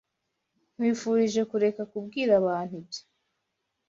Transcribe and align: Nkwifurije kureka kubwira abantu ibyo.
Nkwifurije 0.75 1.41
kureka 1.51 1.81
kubwira 1.91 2.31
abantu 2.41 2.73
ibyo. 2.81 3.01